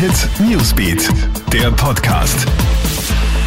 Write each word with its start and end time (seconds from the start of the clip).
Hit 0.00 0.30
Newsbeat, 0.48 1.10
der 1.52 1.70
Podcast. 1.72 2.46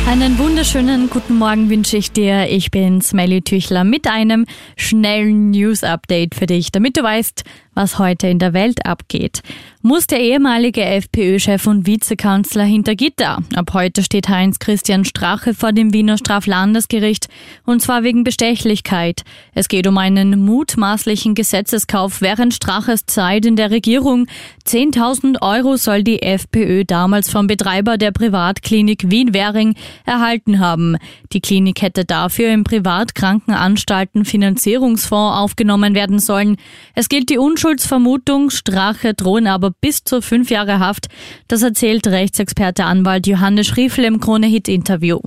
Einen 0.07 0.37
wunderschönen 0.37 1.09
guten 1.09 1.39
Morgen 1.39 1.67
wünsche 1.67 1.97
ich 1.97 2.11
dir. 2.11 2.47
Ich 2.47 2.69
bin 2.69 3.01
Smelly 3.01 3.41
Tüchler 3.41 3.83
mit 3.83 4.05
einem 4.05 4.45
schnellen 4.77 5.49
News-Update 5.49 6.35
für 6.35 6.45
dich, 6.45 6.71
damit 6.71 6.95
du 6.95 7.01
weißt, 7.01 7.43
was 7.73 7.99
heute 7.99 8.27
in 8.27 8.39
der 8.39 8.53
Welt 8.53 8.85
abgeht. 8.85 9.41
Muss 9.81 10.07
der 10.07 10.21
ehemalige 10.21 10.83
FPÖ-Chef 10.83 11.67
und 11.67 11.85
Vizekanzler 11.85 12.63
hinter 12.63 12.95
Gitter. 12.95 13.39
Ab 13.55 13.71
heute 13.73 14.03
steht 14.03 14.29
Heinz 14.29 14.59
Christian 14.59 15.03
Strache 15.03 15.53
vor 15.53 15.73
dem 15.73 15.93
Wiener 15.93 16.17
Straflandesgericht 16.17 17.27
und 17.65 17.81
zwar 17.81 18.03
wegen 18.03 18.23
Bestechlichkeit. 18.23 19.23
Es 19.53 19.67
geht 19.67 19.85
um 19.87 19.97
einen 19.97 20.45
mutmaßlichen 20.45 21.35
Gesetzeskauf 21.35 22.21
während 22.21 22.53
Straches 22.53 23.05
Zeit 23.05 23.45
in 23.45 23.55
der 23.55 23.71
Regierung. 23.71 24.27
10.000 24.65 25.41
Euro 25.41 25.75
soll 25.75 26.03
die 26.03 26.21
FPÖ 26.21 26.85
damals 26.85 27.29
vom 27.29 27.47
Betreiber 27.47 27.97
der 27.97 28.11
Privatklinik 28.11 29.11
Wien-Währing 29.11 29.75
erhalten 30.05 30.59
haben. 30.59 30.97
Die 31.33 31.41
Klinik 31.41 31.81
hätte 31.81 32.05
dafür 32.05 32.53
im 32.53 32.63
Privatkrankenanstalten 32.63 34.23
Finanzierungsfonds 34.23 35.37
aufgenommen 35.37 35.95
werden 35.95 36.19
sollen. 36.19 36.57
Es 36.95 37.09
gilt 37.09 37.29
die 37.29 37.37
Unschuldsvermutung, 37.63 38.49
Strache 38.49 39.13
drohen 39.13 39.47
aber 39.47 39.71
bis 39.71 40.03
zu 40.03 40.21
fünf 40.21 40.49
Jahre 40.49 40.79
Haft. 40.79 41.07
Das 41.47 41.61
erzählt 41.61 42.05
Rechtsexperte 42.07 42.83
Anwalt 42.83 43.25
Johannes 43.25 43.67
Schriefel 43.67 44.03
im 44.03 44.19
Krone-Hit-Interview. 44.19 45.21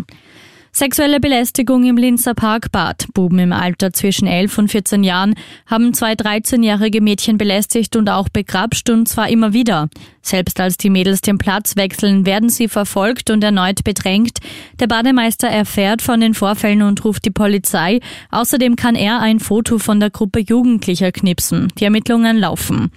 Sexuelle 0.79 1.21
Belästigung 1.21 1.87
im 1.87 1.97
Linzer 1.97 2.35
Parkbad. 2.35 3.07
Buben 3.15 3.39
im 3.39 3.55
Alter 3.55 3.95
zwischen 3.95 4.29
11 4.29 4.59
und 4.59 4.69
14 4.69 5.05
Jahren 5.05 5.35
haben 5.65 5.95
zwei 5.95 6.13
13-jährige 6.13 7.01
Mädchen 7.01 7.39
belästigt 7.39 7.97
und 7.97 8.11
auch 8.11 8.29
begrapscht 8.29 8.91
und 8.91 9.09
zwar 9.09 9.31
immer 9.31 9.55
wieder. 9.55 9.89
Selbst 10.21 10.61
als 10.61 10.77
die 10.77 10.91
Mädels 10.91 11.23
den 11.23 11.39
Platz 11.39 11.77
wechseln, 11.77 12.27
werden 12.27 12.51
sie 12.51 12.69
verfolgt 12.69 13.31
und 13.31 13.43
erneut 13.43 13.85
bedrängt. 13.85 14.41
Der 14.79 14.87
Bademeister 14.87 15.49
erfährt 15.49 16.03
von 16.03 16.21
den 16.21 16.35
Vorfällen 16.35 16.83
und 16.83 17.03
ruft 17.07 17.25
die 17.25 17.31
Polizei. 17.31 18.01
Außerdem 18.31 18.77
kann 18.77 18.97
er 18.97 19.21
ein 19.21 19.41
Foto 19.41 19.79
von 19.79 19.99
der 19.99 20.11
Gruppe 20.11 20.41
Jugendlicher 20.41 21.11
knipsen. 21.11 21.69
Die 21.79 21.85
Ermittlungen 21.85 22.37
laufen. 22.37 22.91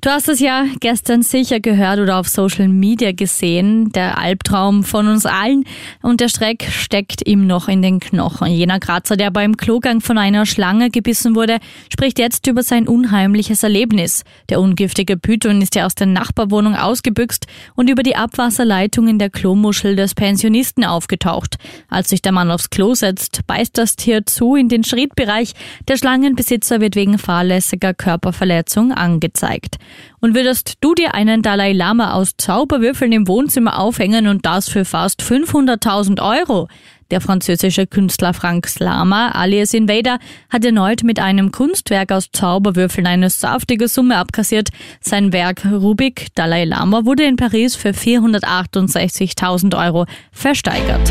Du 0.00 0.10
hast 0.10 0.28
es 0.28 0.38
ja 0.38 0.64
gestern 0.78 1.22
sicher 1.22 1.58
gehört 1.58 1.98
oder 1.98 2.20
auf 2.20 2.28
Social 2.28 2.68
Media 2.68 3.10
gesehen, 3.10 3.90
der 3.90 4.16
Albtraum 4.16 4.84
von 4.84 5.08
uns 5.08 5.26
allen 5.26 5.64
und 6.02 6.20
der 6.20 6.28
Schreck 6.28 6.68
steckt 6.70 7.26
ihm 7.26 7.48
noch 7.48 7.66
in 7.66 7.82
den 7.82 7.98
Knochen. 7.98 8.46
Jener 8.46 8.78
Grazer, 8.78 9.16
der 9.16 9.32
beim 9.32 9.56
Klogang 9.56 10.00
von 10.00 10.16
einer 10.16 10.46
Schlange 10.46 10.90
gebissen 10.90 11.34
wurde, 11.34 11.58
spricht 11.92 12.20
jetzt 12.20 12.46
über 12.46 12.62
sein 12.62 12.86
unheimliches 12.86 13.64
Erlebnis. 13.64 14.22
Der 14.50 14.60
ungiftige 14.60 15.16
Python 15.16 15.60
ist 15.60 15.74
ja 15.74 15.84
aus 15.84 15.96
der 15.96 16.06
Nachbarwohnung 16.06 16.76
ausgebüxt 16.76 17.48
und 17.74 17.90
über 17.90 18.04
die 18.04 18.14
Abwasserleitung 18.14 19.08
in 19.08 19.18
der 19.18 19.30
Klomuschel 19.30 19.96
des 19.96 20.14
Pensionisten 20.14 20.84
aufgetaucht. 20.84 21.56
Als 21.88 22.10
sich 22.10 22.22
der 22.22 22.30
Mann 22.30 22.52
aufs 22.52 22.70
Klo 22.70 22.94
setzt, 22.94 23.40
beißt 23.48 23.76
das 23.76 23.96
Tier 23.96 24.24
zu 24.24 24.54
in 24.54 24.68
den 24.68 24.84
Schrittbereich. 24.84 25.54
Der 25.88 25.96
Schlangenbesitzer 25.96 26.80
wird 26.80 26.94
wegen 26.94 27.18
fahrlässiger 27.18 27.94
Körperverletzung 27.94 28.92
angezeigt. 28.92 29.78
Und 30.20 30.34
würdest 30.34 30.74
du 30.80 30.94
dir 30.94 31.14
einen 31.14 31.42
Dalai 31.42 31.72
Lama 31.72 32.12
aus 32.12 32.36
Zauberwürfeln 32.36 33.12
im 33.12 33.28
Wohnzimmer 33.28 33.78
aufhängen 33.78 34.26
und 34.26 34.46
das 34.46 34.68
für 34.68 34.84
fast 34.84 35.22
500.000 35.22 36.22
Euro? 36.22 36.68
Der 37.10 37.22
französische 37.22 37.86
Künstler 37.86 38.34
Frank 38.34 38.66
Slama, 38.66 39.30
alias 39.30 39.72
Invader, 39.72 40.18
hat 40.50 40.64
erneut 40.64 41.04
mit 41.04 41.18
einem 41.18 41.52
Kunstwerk 41.52 42.12
aus 42.12 42.28
Zauberwürfeln 42.32 43.06
eine 43.06 43.30
saftige 43.30 43.88
Summe 43.88 44.16
abkassiert. 44.16 44.68
Sein 45.00 45.32
Werk 45.32 45.64
Rubik 45.64 46.26
Dalai 46.34 46.64
Lama 46.64 47.06
wurde 47.06 47.24
in 47.24 47.36
Paris 47.36 47.76
für 47.76 47.90
468.000 47.90 49.78
Euro 49.82 50.04
versteigert. 50.32 51.10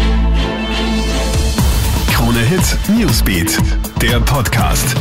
Krone 2.12 2.40
Hit 2.42 2.78
Newsbeat, 2.90 3.58
der 4.02 4.20
Podcast. 4.20 4.96